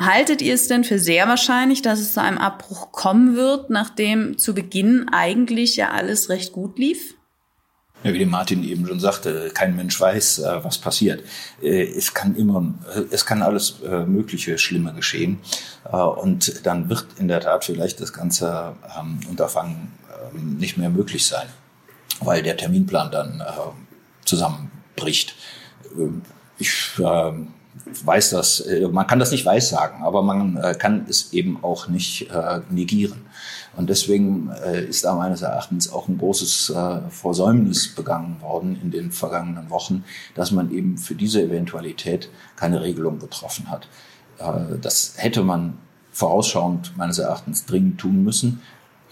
[0.00, 4.38] Haltet ihr es denn für sehr wahrscheinlich, dass es zu einem Abbruch kommen wird, nachdem
[4.38, 7.16] zu Beginn eigentlich ja alles recht gut lief?
[8.02, 11.22] Ja, wie Martin eben schon sagte, kein Mensch weiß, äh, was passiert.
[11.60, 15.40] Äh, es kann immer, äh, es kann alles mögliche Schlimme geschehen.
[15.84, 19.92] Und dann wird in der Tat vielleicht das ganze ähm, Unterfangen
[20.34, 21.48] ähm, nicht mehr möglich sein,
[22.20, 23.42] weil der Terminplan dann
[24.24, 25.34] zusammenbricht.
[26.58, 27.48] Ich ähm,
[28.04, 31.88] weiß das, äh, man kann das nicht weissagen, aber man äh, kann es eben auch
[31.88, 33.22] nicht äh, negieren.
[33.76, 34.50] Und deswegen
[34.88, 36.74] ist da meines Erachtens auch ein großes
[37.08, 43.20] Versäumnis begangen worden in den vergangenen Wochen, dass man eben für diese Eventualität keine Regelung
[43.20, 43.88] getroffen hat.
[44.82, 45.78] Das hätte man
[46.10, 48.60] vorausschauend meines Erachtens dringend tun müssen.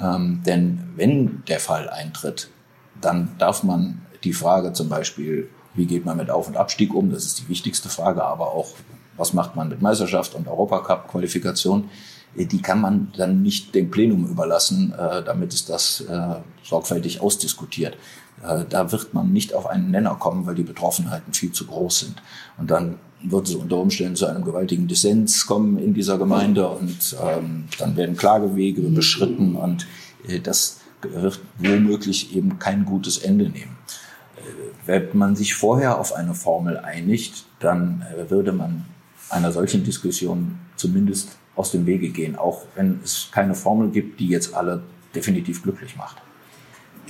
[0.01, 2.51] Ähm, denn wenn der Fall eintritt,
[3.01, 7.11] dann darf man die Frage zum Beispiel wie geht man mit Auf- und Abstieg um?
[7.11, 8.25] Das ist die wichtigste Frage.
[8.25, 8.69] Aber auch,
[9.17, 11.89] was macht man mit Meisterschaft und Europacup-Qualifikation?
[12.37, 17.21] Äh, die kann man dann nicht dem Plenum überlassen, äh, damit es das äh, sorgfältig
[17.21, 17.97] ausdiskutiert.
[18.71, 22.23] Da wird man nicht auf einen Nenner kommen, weil die Betroffenheiten viel zu groß sind.
[22.57, 27.17] Und dann wird es unter Umständen zu einem gewaltigen Dissens kommen in dieser Gemeinde und
[27.21, 29.89] ähm, dann werden Klagewege beschritten und
[30.45, 33.77] das wird womöglich eben kein gutes Ende nehmen.
[34.89, 38.87] Wenn man sich vorher auf eine Formel einigt, dann äh, würde man
[39.29, 44.29] einer solchen Diskussion zumindest aus dem Wege gehen, auch wenn es keine Formel gibt, die
[44.29, 44.83] jetzt alle
[45.15, 46.17] definitiv glücklich macht.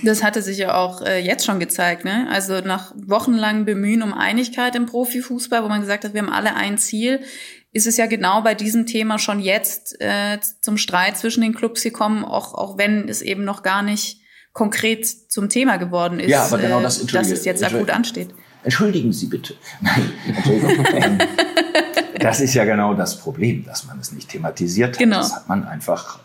[0.03, 2.03] Das hatte sich ja auch äh, jetzt schon gezeigt.
[2.03, 2.27] Ne?
[2.29, 6.57] Also nach wochenlangem Bemühen um Einigkeit im Profifußball, wo man gesagt hat, wir haben alle
[6.57, 7.21] ein Ziel,
[7.71, 11.81] ist es ja genau bei diesem Thema schon jetzt äh, zum Streit zwischen den Clubs
[11.81, 14.18] gekommen, auch, auch wenn es eben noch gar nicht
[14.53, 18.33] konkret zum Thema geworden ist, ja, aber genau das, äh, dass es jetzt akut ansteht.
[18.63, 19.53] Entschuldigen Sie bitte.
[19.81, 20.85] Nein, Entschuldigung.
[20.93, 21.17] Ähm,
[22.19, 24.99] das ist ja genau das Problem, dass man es nicht thematisiert hat.
[24.99, 25.17] Genau.
[25.17, 26.19] Das hat man einfach,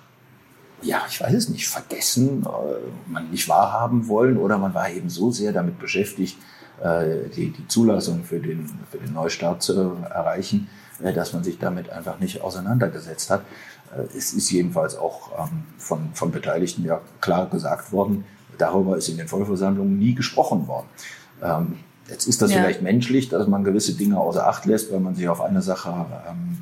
[0.83, 5.09] ja, ich weiß es nicht, vergessen, äh, man nicht wahrhaben wollen oder man war eben
[5.09, 6.37] so sehr damit beschäftigt,
[6.83, 11.91] äh, die, die Zulassung für den, für den Neustart zu erreichen, dass man sich damit
[11.91, 13.43] einfach nicht auseinandergesetzt hat.
[13.97, 18.25] Äh, es ist jedenfalls auch ähm, von, von Beteiligten ja klar gesagt worden,
[18.59, 20.87] darüber ist in den Vollversammlungen nie gesprochen worden.
[21.43, 21.79] Ähm,
[22.09, 22.59] jetzt ist das ja.
[22.59, 26.07] vielleicht menschlich, dass man gewisse Dinge außer Acht lässt, weil man sich auf eine Sache
[26.29, 26.59] ähm,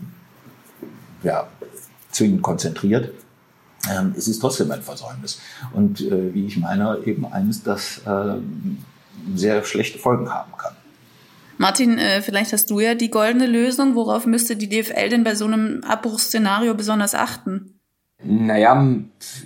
[1.22, 1.46] ja,
[2.10, 3.12] zwingend konzentriert.
[3.90, 5.40] Ähm, es ist trotzdem ein Versäumnis.
[5.72, 8.34] Und äh, wie ich meine, eben eines, das äh,
[9.34, 10.74] sehr schlechte Folgen haben kann.
[11.58, 13.94] Martin, äh, vielleicht hast du ja die goldene Lösung.
[13.94, 17.78] Worauf müsste die DFL denn bei so einem Abbruchsszenario besonders achten?
[18.24, 18.86] Naja,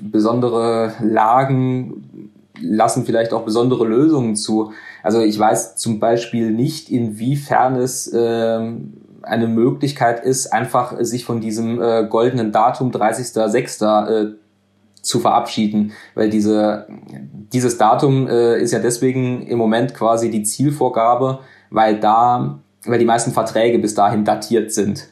[0.02, 4.72] besondere Lagen lassen vielleicht auch besondere Lösungen zu.
[5.02, 8.72] Also ich weiß zum Beispiel nicht, inwiefern es äh,
[9.22, 14.08] eine Möglichkeit ist, einfach sich von diesem äh, goldenen Datum 30.06.
[14.08, 14.34] Äh,
[15.06, 16.88] zu verabschieden, weil diese,
[17.52, 21.38] dieses Datum äh, ist ja deswegen im Moment quasi die Zielvorgabe,
[21.76, 25.08] weil da, weil die meisten Verträge bis dahin datiert sind.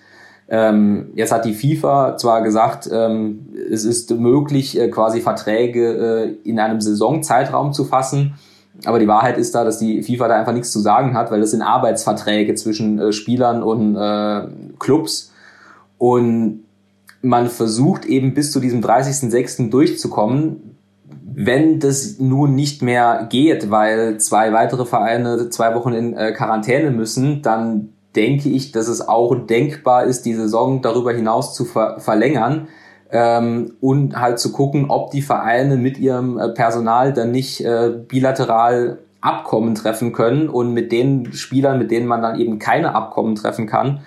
[0.48, 6.48] Ähm, jetzt hat die FIFA zwar gesagt, ähm, es ist möglich, äh, quasi Verträge äh,
[6.48, 8.34] in einem Saisonzeitraum zu fassen,
[8.86, 11.40] aber die Wahrheit ist da, dass die FIFA da einfach nichts zu sagen hat, weil
[11.40, 14.48] das sind Arbeitsverträge zwischen äh, Spielern und äh,
[14.78, 15.32] Clubs.
[15.98, 16.64] Und
[17.20, 19.70] man versucht eben bis zu diesem 30.06.
[19.70, 20.73] durchzukommen,
[21.36, 26.90] wenn das nun nicht mehr geht, weil zwei weitere Vereine zwei Wochen in äh, Quarantäne
[26.90, 31.98] müssen, dann denke ich, dass es auch denkbar ist, die Saison darüber hinaus zu ver
[31.98, 32.68] verlängern
[33.10, 37.90] ähm, und halt zu gucken, ob die Vereine mit ihrem äh, Personal dann nicht äh,
[38.06, 43.34] bilateral Abkommen treffen können und mit den Spielern, mit denen man dann eben keine Abkommen
[43.34, 44.00] treffen kann,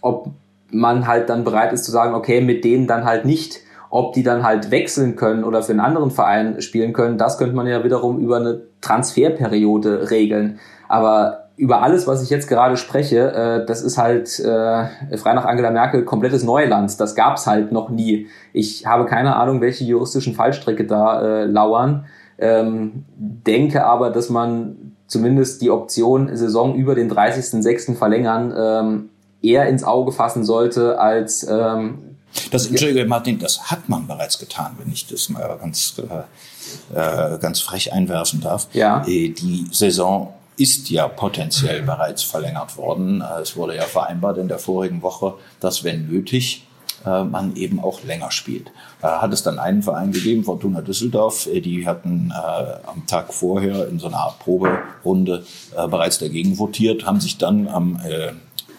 [0.00, 0.30] ob
[0.70, 3.60] man halt dann bereit ist zu sagen, okay, mit denen dann halt nicht.
[3.94, 7.54] Ob die dann halt wechseln können oder für einen anderen Verein spielen können, das könnte
[7.54, 10.60] man ja wiederum über eine Transferperiode regeln.
[10.88, 15.44] Aber über alles, was ich jetzt gerade spreche, äh, das ist halt äh, frei nach
[15.44, 16.98] Angela Merkel komplettes Neuland.
[16.98, 18.28] Das gab's halt noch nie.
[18.54, 22.06] Ich habe keine Ahnung, welche juristischen Fallstricke da äh, lauern.
[22.38, 27.94] Ähm, denke aber, dass man zumindest die Option Saison über den 30.06.
[27.94, 29.10] verlängern ähm,
[29.42, 32.11] eher ins Auge fassen sollte als ähm,
[32.50, 37.38] das, Entschuldige, Martin, das hat man bereits getan, wenn ich das mal ganz, äh, äh
[37.38, 38.68] ganz frech einwerfen darf.
[38.72, 39.04] Ja.
[39.06, 43.20] Äh, die Saison ist ja potenziell bereits verlängert worden.
[43.20, 46.66] Äh, es wurde ja vereinbart in der vorigen Woche, dass, wenn nötig,
[47.04, 48.70] man eben auch länger spielt.
[49.00, 53.88] Da hat es dann einen Verein gegeben, Fortuna Düsseldorf, die hatten äh, am Tag vorher
[53.88, 55.44] in so einer Art Proberunde
[55.76, 58.30] äh, bereits dagegen votiert, haben sich dann am äh,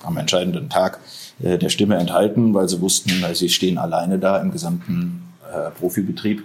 [0.04, 1.00] am entscheidenden Tag
[1.42, 6.44] äh, der Stimme enthalten, weil sie wussten, sie stehen alleine da im gesamten äh, Profibetrieb.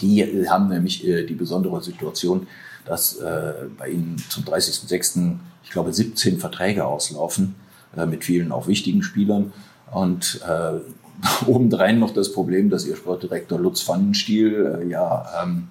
[0.00, 2.46] Die haben nämlich äh, die besondere Situation,
[2.84, 5.36] dass äh, bei ihnen zum 30.06.
[5.64, 7.54] ich glaube 17 Verträge auslaufen
[7.96, 9.52] äh, mit vielen auch wichtigen Spielern
[9.90, 10.80] und äh,
[11.46, 15.68] obendrein noch das Problem, dass ihr Sportdirektor Lutz Pfannenstiel äh, ja ähm,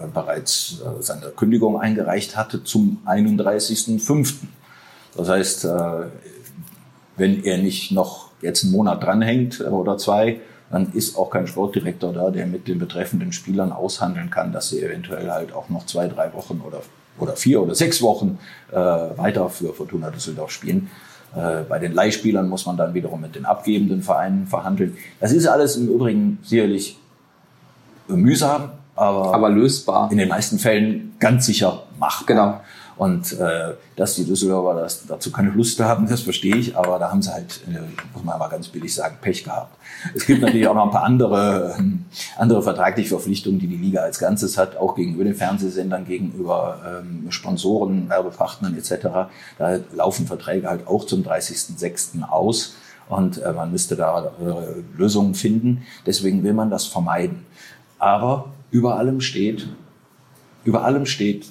[0.00, 4.34] äh, bereits äh, seine Kündigung eingereicht hatte zum 31.05.
[5.16, 5.68] Das heißt, äh,
[7.16, 12.12] wenn er nicht noch jetzt einen Monat dranhängt oder zwei, dann ist auch kein Sportdirektor
[12.12, 16.08] da, der mit den betreffenden Spielern aushandeln kann, dass sie eventuell halt auch noch zwei,
[16.08, 16.82] drei Wochen oder,
[17.18, 18.38] oder vier oder sechs Wochen
[18.72, 20.90] äh, weiter für Fortuna Düsseldorf spielen.
[21.34, 24.96] Äh, bei den Leihspielern muss man dann wiederum mit den abgebenden Vereinen verhandeln.
[25.20, 26.98] Das ist alles im Übrigen sicherlich
[28.08, 30.10] mühsam, aber, aber lösbar.
[30.10, 32.26] In den meisten Fällen ganz sicher machbar.
[32.26, 32.60] Genau.
[32.96, 37.10] Und äh, dass die Düsseldorfer das, dazu keine Lust haben, das verstehe ich, aber da
[37.10, 37.80] haben sie halt, äh,
[38.14, 39.76] muss man mal ganz billig sagen, Pech gehabt.
[40.14, 41.82] Es gibt natürlich auch noch ein paar andere, äh,
[42.38, 47.26] andere vertragliche Verpflichtungen, die die Liga als Ganzes hat, auch gegenüber den Fernsehsendern, gegenüber ähm,
[47.30, 49.28] Sponsoren, Werbepartnern etc.
[49.58, 52.22] Da laufen Verträge halt auch zum 30.06.
[52.22, 52.76] aus
[53.10, 55.82] und äh, man müsste da äh, Lösungen finden.
[56.06, 57.44] Deswegen will man das vermeiden.
[57.98, 59.68] Aber über allem steht,
[60.64, 61.46] über allem steht,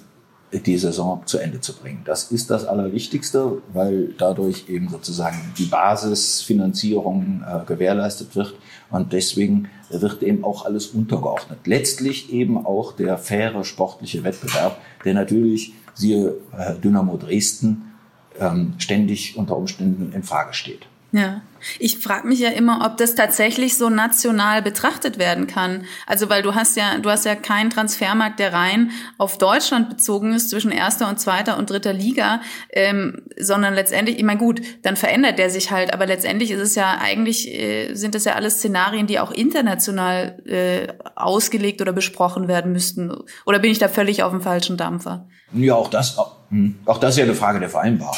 [0.60, 2.02] die Saison zu Ende zu bringen.
[2.06, 8.56] Das ist das Allerwichtigste, weil dadurch eben sozusagen die Basisfinanzierung äh, gewährleistet wird
[8.90, 11.60] und deswegen wird eben auch alles untergeordnet.
[11.66, 17.94] Letztlich eben auch der faire sportliche Wettbewerb, der natürlich, siehe äh, Dynamo Dresden,
[18.40, 20.88] ähm, ständig unter Umständen in Frage steht.
[21.16, 21.42] Ja,
[21.80, 25.86] ich frage mich ja immer, ob das tatsächlich so national betrachtet werden kann.
[26.06, 30.34] Also weil du hast ja, du hast ja keinen Transfermarkt, der rein auf Deutschland bezogen
[30.34, 34.98] ist zwischen erster und zweiter und dritter Liga, ähm, sondern letztendlich, ich meine gut, dann
[34.98, 38.58] verändert der sich halt, aber letztendlich ist es ja eigentlich äh, sind das ja alles
[38.58, 43.16] Szenarien, die auch international äh, ausgelegt oder besprochen werden müssten.
[43.46, 45.30] Oder bin ich da völlig auf dem falschen Dampfer?
[45.54, 48.18] Ja, auch das, auch, hm, auch das ist ja eine Frage der Vereinbarung.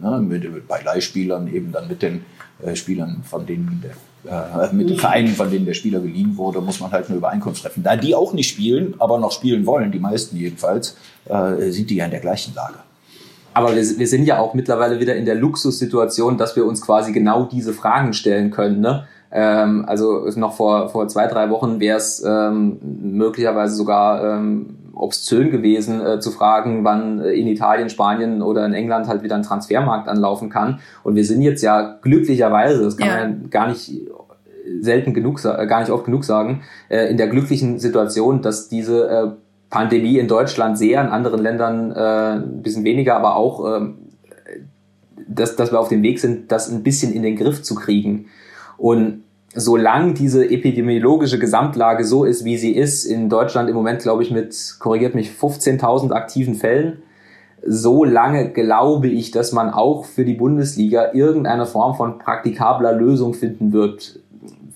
[0.00, 0.20] Ne?
[0.20, 2.24] Mit, bei Leihspielern eben dann mit den
[2.62, 6.60] äh, Spielern, von denen der, äh, mit den Vereinen, von denen der Spieler geliehen wurde,
[6.60, 7.82] muss man halt eine Übereinkunft treffen.
[7.82, 10.96] Da die auch nicht spielen, aber noch spielen wollen, die meisten jedenfalls,
[11.26, 12.78] äh, sind die ja in der gleichen Lage.
[13.54, 17.12] Aber wir, wir sind ja auch mittlerweile wieder in der Luxussituation, dass wir uns quasi
[17.12, 18.80] genau diese Fragen stellen können.
[18.80, 19.06] Ne?
[19.30, 25.50] Ähm, also noch vor, vor zwei, drei Wochen wäre es ähm, möglicherweise sogar ähm, obszön
[25.50, 29.42] gewesen, äh, zu fragen, wann äh, in Italien, Spanien oder in England halt wieder ein
[29.42, 30.80] Transfermarkt anlaufen kann.
[31.02, 33.16] Und wir sind jetzt ja glücklicherweise, das kann ja.
[33.16, 33.90] man ja gar nicht
[34.80, 39.08] selten genug, äh, gar nicht oft genug sagen, äh, in der glücklichen Situation, dass diese
[39.08, 39.30] äh,
[39.70, 43.80] Pandemie in Deutschland sehr, in anderen Ländern äh, ein bisschen weniger, aber auch äh,
[45.28, 48.26] dass, dass wir auf dem Weg sind, das ein bisschen in den Griff zu kriegen.
[48.76, 49.24] Und
[49.58, 54.30] solange diese epidemiologische Gesamtlage so ist, wie sie ist, in Deutschland im Moment, glaube ich,
[54.30, 57.02] mit, korrigiert mich, 15.000 aktiven Fällen,
[57.66, 63.34] so lange glaube ich, dass man auch für die Bundesliga irgendeine Form von praktikabler Lösung
[63.34, 64.20] finden wird.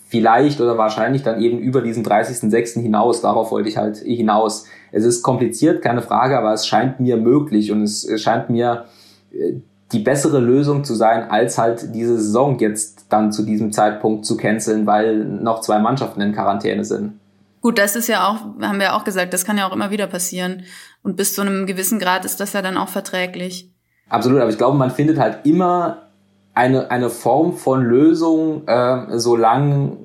[0.09, 2.81] Vielleicht oder wahrscheinlich dann eben über diesen 30.06.
[2.83, 3.23] hinaus.
[3.23, 4.67] Darauf wollte ich halt hinaus.
[4.91, 8.85] Es ist kompliziert, keine Frage, aber es scheint mir möglich und es scheint mir
[9.33, 9.55] äh,
[9.93, 14.37] die bessere Lösung zu sein, als halt diese Saison jetzt dann zu diesem Zeitpunkt zu
[14.37, 17.21] canceln, weil noch zwei Mannschaften in Quarantäne sind.
[17.61, 20.07] Gut, das ist ja auch, haben wir auch gesagt, das kann ja auch immer wieder
[20.09, 20.65] passieren.
[21.03, 23.71] Und bis zu einem gewissen Grad ist das ja dann auch verträglich.
[24.09, 26.09] Absolut, aber ich glaube, man findet halt immer
[26.55, 29.97] eine, eine Form von Lösung, äh, solange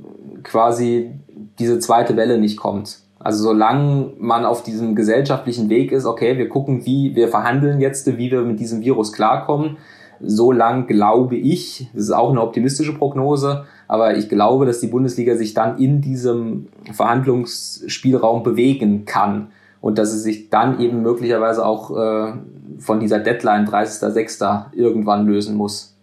[0.43, 1.19] quasi
[1.59, 2.99] diese zweite Welle nicht kommt.
[3.27, 8.07] Also solange man auf diesem gesellschaftlichen Weg ist, okay, wir gucken, wie wir verhandeln jetzt,
[8.07, 9.75] wie wir mit diesem Virus klarkommen,
[10.21, 14.87] so lang glaube ich, das ist auch eine optimistische Prognose, aber ich glaube, dass die
[14.87, 19.47] Bundesliga sich dann in diesem Verhandlungsspielraum bewegen kann
[19.81, 22.31] und dass sie sich dann eben möglicherweise auch äh,
[22.79, 24.71] von dieser Deadline 30.06.
[24.71, 25.96] irgendwann lösen muss.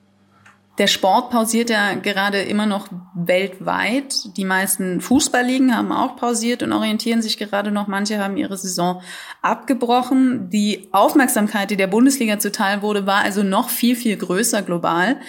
[0.78, 4.36] Der Sport pausiert ja gerade immer noch weltweit.
[4.36, 7.86] Die meisten Fußballligen haben auch pausiert und orientieren sich gerade noch.
[7.86, 9.00] Manche haben ihre Saison
[9.40, 10.50] abgebrochen.
[10.50, 15.20] Die Aufmerksamkeit, die der Bundesliga zuteil wurde, war also noch viel, viel größer global.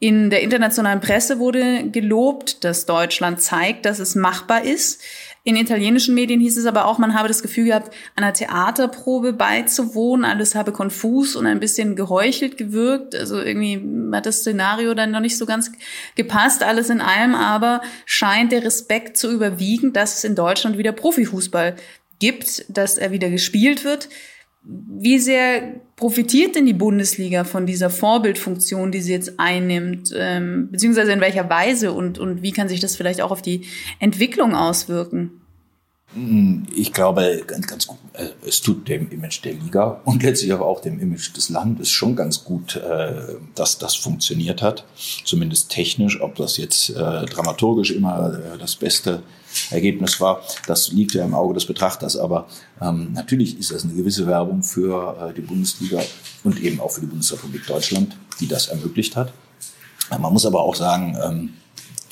[0.00, 5.00] In der internationalen Presse wurde gelobt, dass Deutschland zeigt, dass es machbar ist.
[5.48, 10.26] In italienischen Medien hieß es aber auch, man habe das Gefühl gehabt, einer Theaterprobe beizuwohnen.
[10.26, 13.14] Alles habe konfus und ein bisschen geheuchelt gewirkt.
[13.14, 13.80] Also irgendwie
[14.14, 15.72] hat das Szenario dann noch nicht so ganz
[16.16, 16.62] gepasst.
[16.62, 21.76] Alles in allem aber scheint der Respekt zu überwiegen, dass es in Deutschland wieder Profifußball
[22.18, 24.10] gibt, dass er wieder gespielt wird.
[24.64, 31.12] Wie sehr profitiert denn die Bundesliga von dieser Vorbildfunktion, die sie jetzt einnimmt, ähm, beziehungsweise
[31.12, 33.64] in welcher Weise und, und wie kann sich das vielleicht auch auf die
[33.98, 35.37] Entwicklung auswirken?
[36.14, 40.52] Hm, ich glaube, ganz, ganz gut, äh, es tut dem Image der Liga und letztlich
[40.54, 44.84] aber auch dem Image des Landes schon ganz gut, äh, dass das funktioniert hat.
[45.24, 46.94] Zumindest technisch, ob das jetzt äh,
[47.26, 49.22] dramaturgisch immer das beste
[49.70, 50.42] Ergebnis war.
[50.66, 52.48] Das liegt ja im Auge des Betrachters, aber
[52.80, 56.00] ähm, natürlich ist das eine gewisse Werbung für die Bundesliga
[56.44, 59.32] und eben auch für die Bundesrepublik Deutschland, die das ermöglicht hat.
[60.10, 61.54] Man muss aber auch sagen, ähm,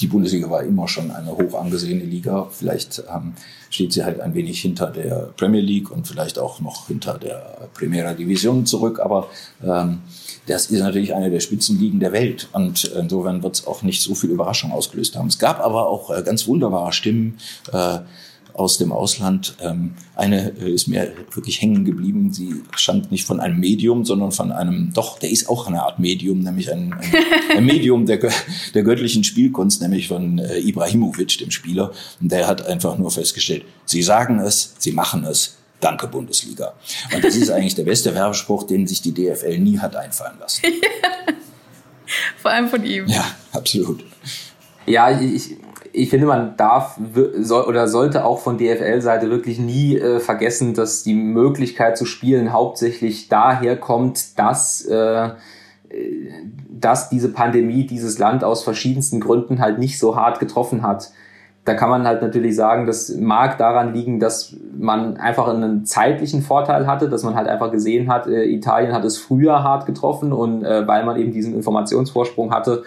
[0.00, 2.48] die Bundesliga war immer schon eine hoch angesehene Liga.
[2.50, 3.32] Vielleicht ähm,
[3.70, 7.68] steht sie halt ein wenig hinter der Premier League und vielleicht auch noch hinter der
[7.74, 9.00] Primera Division zurück.
[9.00, 9.28] Aber
[9.64, 10.00] ähm,
[10.46, 12.48] das ist natürlich eine der Spitzenligen der Welt.
[12.52, 15.28] Und insofern wird es auch nicht so viel Überraschung ausgelöst haben.
[15.28, 17.38] Es gab aber auch äh, ganz wunderbare Stimmen.
[17.72, 18.00] Äh,
[18.56, 19.54] aus dem Ausland.
[19.60, 22.32] Ähm, eine äh, ist mir wirklich hängen geblieben.
[22.32, 25.98] Sie stammt nicht von einem Medium, sondern von einem, doch, der ist auch eine Art
[25.98, 27.12] Medium, nämlich ein, ein,
[27.56, 28.18] ein Medium der,
[28.74, 31.92] der göttlichen Spielkunst, nämlich von äh, Ibrahimovic, dem Spieler.
[32.20, 35.56] Und der hat einfach nur festgestellt, Sie sagen es, Sie machen es.
[35.80, 36.72] Danke, Bundesliga.
[37.14, 40.62] Und das ist eigentlich der beste Werbespruch, den sich die DFL nie hat einfallen lassen.
[42.38, 43.06] Vor allem von ihm.
[43.06, 44.02] Ja, absolut.
[44.86, 45.56] Ja, ich,
[45.96, 47.00] ich finde, man darf
[47.40, 52.52] soll, oder sollte auch von DFL-Seite wirklich nie äh, vergessen, dass die Möglichkeit zu spielen
[52.52, 55.30] hauptsächlich daher kommt, dass, äh,
[56.68, 61.12] dass diese Pandemie dieses Land aus verschiedensten Gründen halt nicht so hart getroffen hat.
[61.64, 66.42] Da kann man halt natürlich sagen, das mag daran liegen, dass man einfach einen zeitlichen
[66.42, 70.34] Vorteil hatte, dass man halt einfach gesehen hat, äh, Italien hat es früher hart getroffen
[70.34, 72.82] und äh, weil man eben diesen Informationsvorsprung hatte,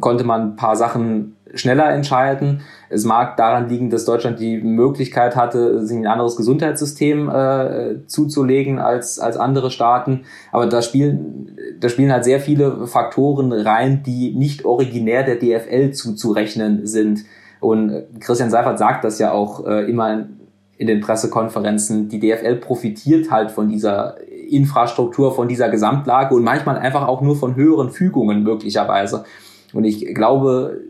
[0.00, 2.62] konnte man ein paar Sachen schneller entscheiden.
[2.88, 8.78] Es mag daran liegen, dass Deutschland die Möglichkeit hatte, sich ein anderes Gesundheitssystem äh, zuzulegen
[8.78, 10.22] als, als andere Staaten.
[10.52, 15.92] Aber da spielen, da spielen halt sehr viele Faktoren rein, die nicht originär der DFL
[15.92, 17.24] zuzurechnen sind.
[17.60, 20.40] Und Christian Seifert sagt das ja auch äh, immer in,
[20.78, 22.08] in den Pressekonferenzen.
[22.08, 24.16] Die DFL profitiert halt von dieser
[24.48, 29.24] Infrastruktur, von dieser Gesamtlage und manchmal einfach auch nur von höheren Fügungen möglicherweise.
[29.72, 30.80] Und ich glaube,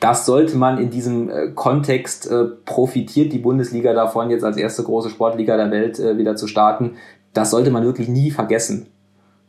[0.00, 4.82] das sollte man in diesem äh, Kontext äh, profitiert die Bundesliga davon, jetzt als erste
[4.82, 6.96] große Sportliga der Welt äh, wieder zu starten.
[7.32, 8.86] Das sollte man wirklich nie vergessen.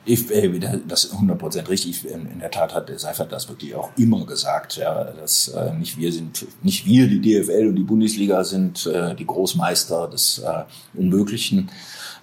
[0.05, 0.49] Ich, äh,
[0.87, 2.09] das ist 100% richtig.
[2.09, 5.97] In der Tat hat der Seifert das wirklich auch immer gesagt, ja, dass äh, nicht
[5.97, 10.63] wir sind, nicht wir, die DFL und die Bundesliga sind äh, die Großmeister des äh,
[10.97, 11.69] Unmöglichen.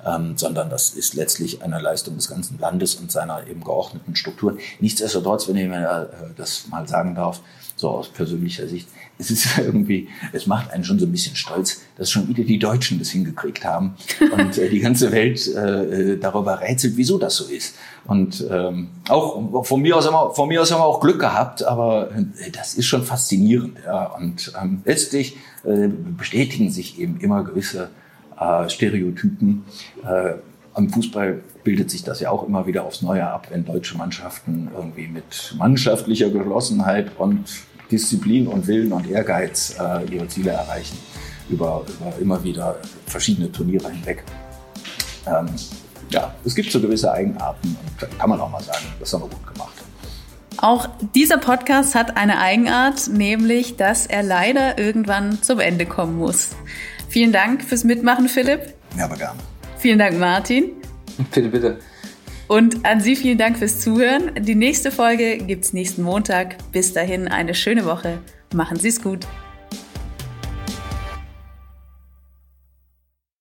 [0.05, 4.59] Ähm, sondern das ist letztlich eine Leistung des ganzen Landes und seiner eben geordneten Strukturen.
[4.81, 7.41] Nichtsdestotrotz, wenn ich mir äh, das mal sagen darf,
[7.77, 8.89] so aus persönlicher Sicht,
[9.19, 12.59] es ist irgendwie, es macht einen schon so ein bisschen stolz, dass schon wieder die
[12.59, 13.97] Deutschen das hingekriegt haben
[14.33, 17.77] und äh, die ganze Welt äh, äh darüber rätselt, wieso das so ist.
[18.07, 21.19] Und ähm, auch von mir aus haben wir, von mir aus haben wir auch Glück
[21.21, 23.79] gehabt, aber äh, das ist schon faszinierend.
[23.85, 24.07] Ja.
[24.15, 27.91] Und ähm, letztlich äh, bestätigen sich eben immer gewisse
[28.39, 29.65] äh, Stereotypen.
[30.05, 30.35] Äh,
[30.75, 34.69] am Fußball bildet sich das ja auch immer wieder aufs Neue ab, wenn deutsche Mannschaften
[34.75, 37.45] irgendwie mit mannschaftlicher Geschlossenheit und
[37.91, 40.99] Disziplin und Willen und Ehrgeiz äh, ihre Ziele erreichen,
[41.49, 42.77] über, über immer wieder
[43.07, 44.25] verschiedene Turniere hinweg.
[45.27, 45.47] Ähm,
[46.11, 49.29] ja, es gibt so gewisse Eigenarten und kann man auch mal sagen, das haben wir
[49.29, 49.73] gut gemacht.
[50.59, 56.51] Auch dieser Podcast hat eine Eigenart, nämlich, dass er leider irgendwann zum Ende kommen muss.
[57.15, 58.75] Vielen Dank fürs Mitmachen, Philipp.
[58.99, 59.39] Ja, aber gerne.
[59.79, 60.73] Vielen Dank, Martin.
[61.33, 61.79] Bitte, bitte.
[62.49, 64.33] Und an Sie vielen Dank fürs Zuhören.
[64.41, 66.57] Die nächste Folge gibt es nächsten Montag.
[66.73, 68.19] Bis dahin eine schöne Woche.
[68.53, 69.29] Machen Sie es gut.